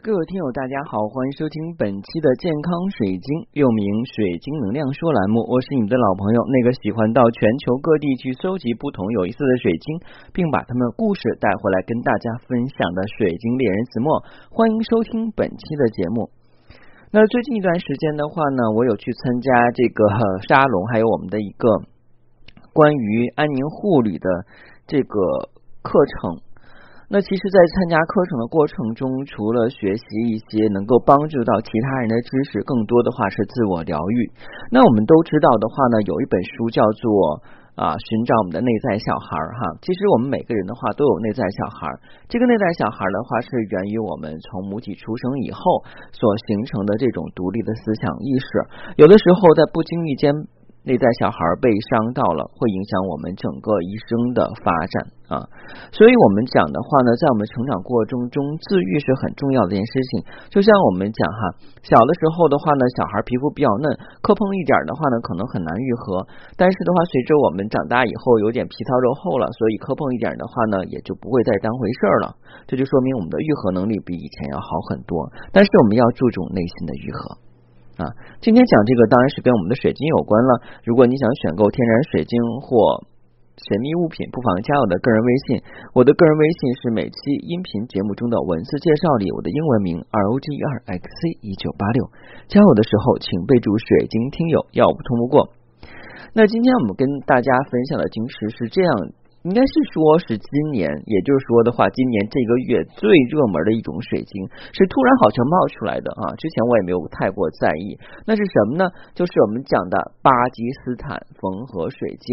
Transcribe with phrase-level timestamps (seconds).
[0.00, 5.44] 各位听友，大家好，欢迎收听本期的健康水晶，又名水晶能量说栏目。
[5.44, 10.00] 我是你们的老朋友，那个喜欢到全球各地去搜集不同有意思的水晶，
[10.32, 14.24] 并把他们故事带回来跟大家分享的水晶猎人子墨。
[14.48, 16.32] 欢迎收听本期的节目。
[17.12, 20.08] 那最近一段时间的话呢，我有去参加这个
[20.48, 21.68] 沙龙，还有我们的一个
[22.72, 24.24] 关于安宁护理的
[24.86, 25.52] 这个
[25.84, 26.40] 课程。
[27.12, 34.30] 那其实，在参加课程的过程中，除了学习一些能够帮助到其他人的知识，更多的话是自我疗愈。
[34.70, 37.42] 那我们都知道的话呢，有一本书叫做
[37.74, 39.74] 啊，寻找我们的内在小孩儿哈。
[39.82, 41.98] 其实我们每个人的话都有内在小孩儿，
[42.30, 45.82] 这个内在小孩儿的话是源于我们从母体出生以后
[46.14, 48.46] 所形成的这种独立的思想意识。
[49.02, 50.30] 有的时候在不经意间。
[50.80, 54.94] 内在小孩被伤到了，会影响我们整个一生的发展
[55.28, 55.44] 啊。
[55.92, 60.24] 所以，我们讲的话呢，在我们成长过程中，自愈是很重要的一件事情。
[60.48, 61.40] 就像我们讲哈，
[61.84, 63.92] 小的时候的话呢，小孩皮肤比较嫩，
[64.24, 66.24] 磕碰一点的话呢，可能很难愈合。
[66.56, 72.26] 但是的话，随着我们长大以后，有点皮糙肉厚了，所以磕碰一点的话呢，也就不会再当回事儿了。
[72.64, 75.28] 这就说明我们的愈合能力比以前要好很多。
[75.52, 77.49] 但是，我们要注重内心的愈合。
[78.00, 78.08] 啊，
[78.40, 80.64] 今天讲这个当然是跟我们的水晶有关了。
[80.88, 83.04] 如果你想选购天然水晶或
[83.60, 85.60] 神秘物品，不妨加我的个人微信。
[85.92, 92.08] 我的个人微信是每期音频节目中的文字介绍里我的英文名 R O G 二 X C 一九八六。
[92.48, 95.52] 加我的时候请备注水晶听友，要不通不过。
[96.32, 98.90] 那今天我们跟大家分享的晶石是这样。
[99.42, 104.36] 应该是说，是今年，也就是说的话，今年这个月最热门的一种水晶，
[104.68, 106.36] 是突然好像冒出来的啊！
[106.36, 107.96] 之前我也没有太过在意。
[108.28, 108.84] 那是什么呢？
[109.16, 112.28] 就是我们讲的巴基斯坦缝合水晶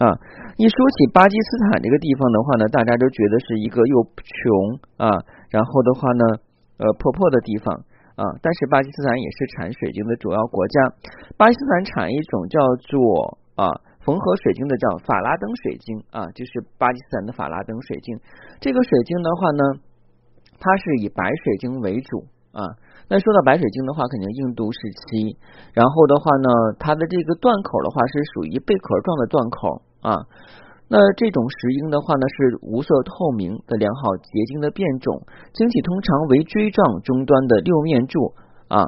[0.00, 0.16] 啊。
[0.56, 5.12] 一说起巴基斯坦这个地方的话呢，大家都觉得是一个又穷啊，
[5.52, 6.24] 然后的话呢，
[6.80, 7.84] 呃，破破的地方
[8.16, 8.24] 啊。
[8.40, 10.80] 但是巴基斯坦也是产水晶的主要国家。
[11.36, 13.68] 巴基斯坦产一种叫做啊。
[14.06, 18.14] 缝合水晶的叫法拉登水晶啊，就是巴基斯坦的法拉登水晶。
[18.60, 19.62] 这个水晶的话呢，
[20.62, 22.24] 它是以白水晶为主
[22.54, 22.62] 啊。
[23.10, 25.36] 那说到白水晶的话，肯定硬度是七，
[25.74, 30.22] 然后的话呢，它的这个断口的话是属于贝壳状的断口啊。
[30.88, 38.34] 那这种石英的话呢，是无色透明的良好结晶的变种，晶体通常为锥状终端的六面柱
[38.68, 38.78] 啊，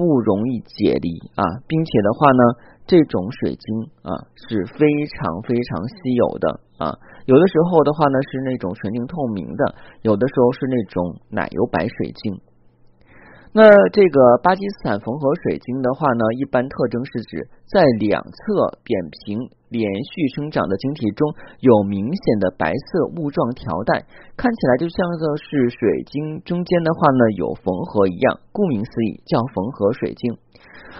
[0.00, 2.42] 不容易解离啊，并且的话呢。
[2.86, 12.40] 这种水晶啊是非常非常稀有的啊，有的时候的话呢是那种纯净透明的，有的时候是那种奶油白水晶。
[13.52, 24.06] 那这个巴基斯坦缝合水晶的话呢，一般特征是指在两侧扁平连续生长的晶体中有明显的白色雾状条带，
[24.36, 25.04] 看起来就像
[25.36, 30.38] 是水晶中间的话呢有缝合一样，顾名思义叫缝合水晶。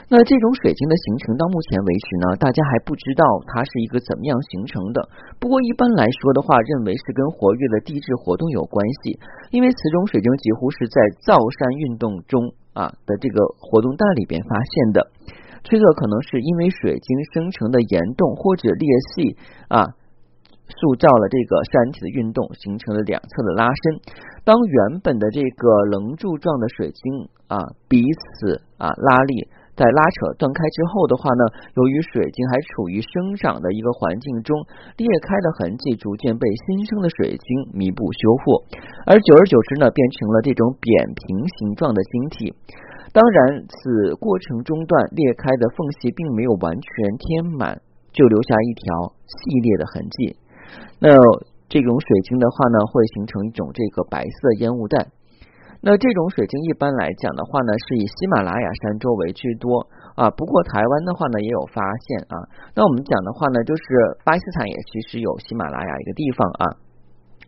[0.09, 5.09] 那这种水晶的形成到目前为止呢，大家还不知道它是一个怎么样形成的。
[5.39, 9.19] 不过一般来说的话，认为是跟活跃的地质活动有关系，
[9.51, 15.11] 因为此种水晶几乎是在造山运动中啊的这个活动带里边发现的。
[15.63, 19.37] 推测可能是因为水晶生成的岩洞或者裂隙
[19.69, 19.87] 啊。
[20.79, 24.15] 塑造了这个山体的运动，形成了两侧的拉伸。
[24.45, 27.59] 当原本的这个棱柱状的水晶啊
[27.89, 31.45] 彼此啊拉力，在拉扯断开之后的话呢，
[31.77, 34.57] 由于水晶还处于生长的一个环境中，
[34.97, 38.65] 裂开的痕迹逐渐被新生的水晶弥补修复，
[39.07, 42.55] 而久而久之呢，变成了这种扁平形状的晶体。
[43.13, 47.81] 当然，此过程中段裂开的缝隙并没有完全填满，
[48.13, 50.37] 就留下一条细裂的痕迹。
[50.99, 51.15] 那
[51.69, 55.07] 这种水晶的话呢，会形成一种这个白色烟雾弹。
[55.81, 60.29] 那这种水晶一般来讲的话呢，是以喜马拉雅山周围居多啊。
[60.29, 62.37] 不过台湾的话呢，也有发现啊。
[62.77, 63.83] 那我们讲的话呢，就是
[64.21, 66.65] 巴基斯坦也其实有喜马拉雅一个地方啊。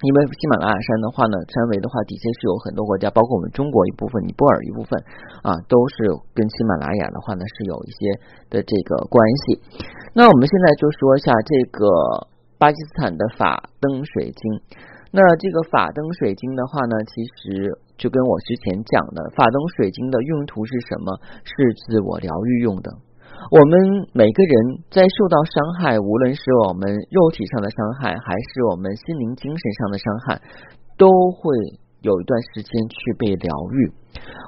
[0.01, 4.97] 因为喜马拉雅山的话呢，山围的话底下是有很多国家，包括我们中国一部分、尼泊尔一部分
[5.45, 8.17] 啊，都是跟喜马拉雅的话呢是有一些
[8.49, 9.61] 的这个关系。
[10.15, 12.32] 那我们现在就说一下这个。
[12.63, 14.63] 巴基斯坦的法灯水晶，
[15.11, 21.19] 那这个法灯水晶的话呢，其实就跟我之前讲的法灯水晶的用途是什么？
[21.43, 22.95] 是自我疗愈用的。
[23.51, 24.55] 我们每个人
[24.95, 30.41] 在受到伤害，无论是我们肉体上的伤害，还是我们心灵精神上的伤害，
[30.97, 31.51] 都会
[32.03, 33.91] 有一段时间去被疗愈。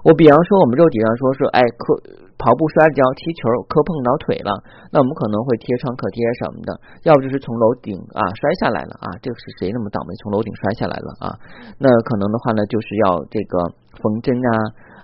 [0.04, 2.22] 我比方说，我们肉体上说说，哎，磕。
[2.34, 4.50] 跑步摔跤、踢球磕碰到腿了，
[4.90, 6.74] 那我们可能会贴创可贴什么的；
[7.06, 11.38] 要不就是从楼顶啊摔下来了啊，这个是谁那么倒霉从楼顶摔下来了啊？
[11.78, 13.70] 那可能的话呢，就是要这个
[14.02, 14.50] 缝针啊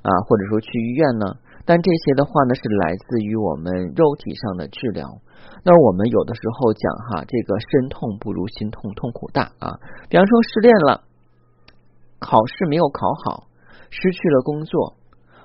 [0.02, 1.38] 啊，或者说去医院呢。
[1.64, 5.06] 但这些的话呢，是来自于我们肉体上的治疗。
[5.62, 9.78] 那我们有的时候讲哈，这个身痛不如心痛，痛苦大啊。
[10.10, 11.06] 比方说失恋了，
[12.20, 13.48] 考试没有考好，
[13.90, 15.00] 失去了工作。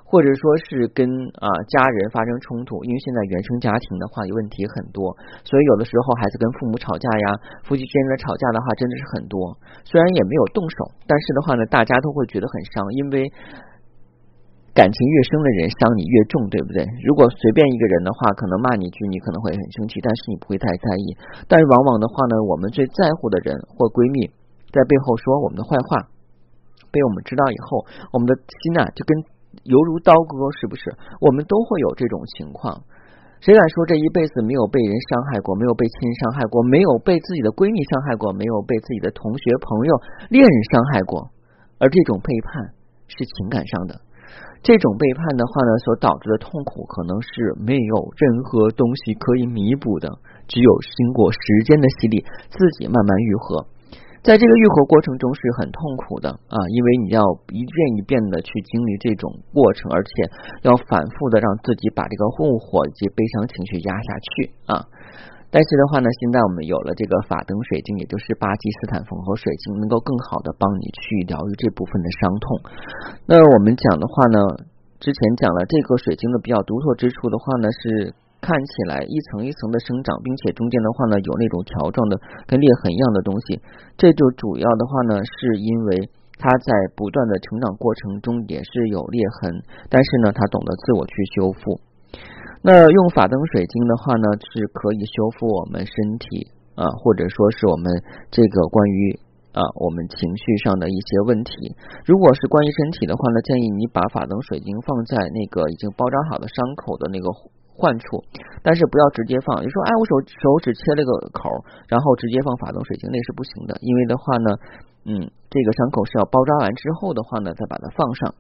[0.06, 1.10] 或者说是跟
[1.42, 5.10] 啊家人发生冲突，因为现在原生家庭的话有问题很多，
[5.42, 7.26] 所以有的时候孩子跟父母吵架呀，
[7.66, 9.58] 夫妻之间的吵架的话真的是很多。
[9.84, 13.26] 虽然也没有动手，但是的话呢，大家都会觉得很伤，因为
[14.78, 16.86] 感情越深的人伤你越重，对不对？
[17.02, 21.18] 如果随便一个人的话，可能骂你一句，你可能会很生气，但是你不会太在意。
[21.50, 24.30] 但是往往的话呢，我们最在乎的人或闺蜜
[24.70, 26.14] 在背后说我们的坏话，
[26.92, 29.36] 被我们知道以后，我们的心啊就跟。
[29.64, 30.94] 犹如刀割，是不是？
[31.22, 32.76] 我们都会有这种情况。
[33.40, 39.96] 谁敢说这一辈子没有被人伤害过，没有被亲人伤害过，没有被自己的闺蜜伤害过，没有被自己的同学、朋友、
[40.28, 41.32] 恋人伤害过？
[41.80, 42.76] 而这种背叛
[43.08, 43.96] 是情感上的，
[44.60, 50.12] 这种背叛的话呢，所导致的痛苦可能是没有任何东西可以弥补的，
[50.52, 50.70] 只有
[51.00, 52.20] 经过时间的洗礼，
[52.52, 53.72] 自己慢慢愈合。
[54.26, 57.22] 在这个愈合过程中是很痛苦的啊，因为你要
[57.54, 60.10] 一遍一遍的去经历这种过程，而且
[60.66, 64.32] 要反复的让自己把这个怒火以及悲伤情绪压下去
[64.66, 64.74] 啊。
[65.54, 72.46] 但是的话呢，现在我们有了这个法灯水晶，也就是巴基斯坦缝合水晶，能够更好的帮你去疗愈这部分的伤痛。
[73.30, 74.42] 那我们讲的话呢，
[74.98, 78.18] 之前讲了这个水晶的比较独特之处的话呢是。
[78.46, 82.14] 看起来一层一层的生长，并且中间的话呢有那种条状的
[82.46, 83.58] 跟裂痕一样的东西，
[83.98, 86.06] 这就主要的话呢是因为
[86.38, 89.50] 它在不断的成长过程中也是有裂痕，
[89.90, 91.82] 但是呢它懂得自我去修复。
[92.62, 97.90] 那用法灯水晶的话呢是可以修复我们身体啊，或者说是我们
[98.30, 99.18] 这个关于
[99.58, 101.74] 啊我们情绪上的一些问题。
[102.06, 107.26] 如果是关于身体的话呢，建议你把法灯水晶放在那个已经包扎好的伤口的那个。
[107.76, 108.24] 患处，
[108.64, 109.60] 但是不要直接放。
[109.60, 111.52] 你说，哎，我手手指切了个口，
[111.92, 113.76] 然后直接放法灯水晶，那是不行的。
[113.82, 114.50] 因为的话呢，
[115.04, 118.34] 嗯，这个伤口是要包扎完之后的话呢，再把它放上。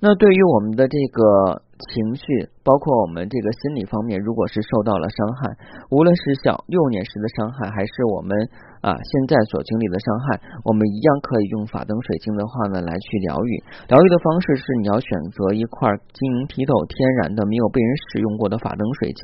[0.00, 5.54] 那对于我们的这个情绪，包括我们这个心理方面，如果是受到了伤害，
[5.90, 8.34] 无论是小幼年时的伤害，还是我们
[8.82, 13.50] 啊现在所经历的伤害，我们一样可以用法灯水晶的话呢来去疗愈。
[13.88, 19.22] 疗愈的方式是，你要选择一块晶莹剔透、天然的、没有被人使用过的法灯水晶，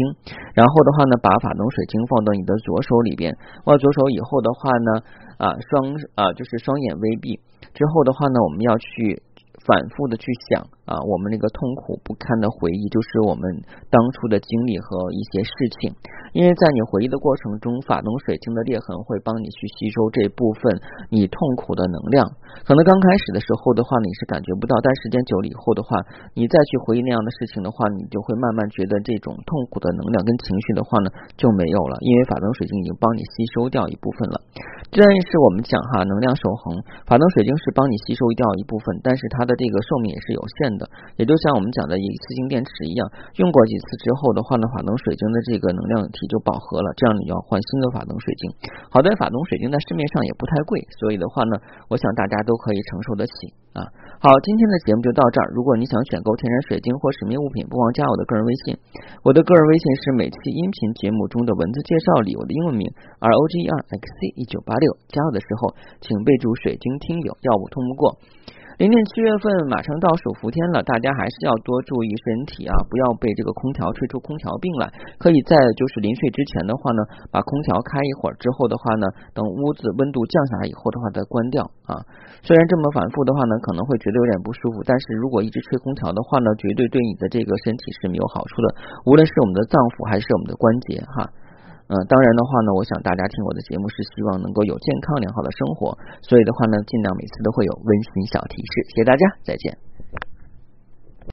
[0.55, 3.35] 然后的话呢，把法灯水晶放到你的左手里边，
[3.67, 4.91] 握左手以后的话呢，
[5.43, 7.35] 啊双啊就是双眼微闭，
[7.75, 9.21] 之后的话呢，我们要去。
[9.69, 13.45] 反复的去想啊，我们那个痛苦不堪的回忆，就是我们
[13.93, 15.93] 当初的经历和一些事情。
[16.33, 20.81] 因为在你回忆的过程中，法灯水晶的裂痕会帮你去吸收这部分
[21.13, 22.25] 你痛苦的能量。
[22.65, 26.01] 可能刚开始的时候的话，你是感觉不到，但时间久了以后的话，
[26.33, 32.01] 你再去回忆那样的事情的话，你就会慢慢觉得这种痛苦的能量跟情绪的话呢就没有了。
[32.01, 34.41] 因为法灯水晶已经帮你吸收掉一部分了。
[34.89, 36.73] 这是我们讲哈，能量守恒，
[37.05, 39.59] 法能水晶是帮你吸收掉一部分，但是它的。
[39.59, 40.87] 这个寿命也是有限的，
[41.19, 43.03] 也就像我们讲的一次性电池一样，
[43.43, 48.71] 用过几次之后的话呢，法能水晶的这个能量体就饱和了，这样你要换新的法能水晶。
[48.87, 51.59] 好在法能水晶在市面上也不太贵，所以的话呢，
[51.91, 53.81] 我想大家都可以承受得起啊。
[54.19, 55.47] 好，今天的节目就到这儿。
[55.55, 58.77] 如果你想选购天然水晶或神秘物品，不妨加我的个人微信，
[59.23, 62.87] 我的个人微信是每期音频节目中的文字介绍里我的英文名
[63.21, 64.97] R O G E R X C 一九八六。
[65.09, 68.19] 加我的时候，请备注水晶听友，要不通不过。
[68.79, 74.87] 临近七月份，马上到数伏天了，大家还是要多注意身体啊，不要被这个空调吹出空调病来。
[75.19, 77.03] 可以在就是临睡之前的话呢，
[77.35, 82.07] 把空调开一会儿，之后的话呢，等屋子温度降下来以后的话再关掉啊。
[82.47, 88.79] 虽然这么反复的话呢，可能会觉得有点不舒服，但是如果一直吹空调的话呢，绝对对你的这个身体是没有好处的，
[89.11, 91.27] 无论是我们的脏腑还是我们的关节哈。
[91.89, 98.73] 嗯，当然的话呢，我想大家听我的节目是希望能够有健康良好的生活，所以的话呢，尽量每次都会有温馨小提示。
[98.93, 99.88] 谢谢大家，再见。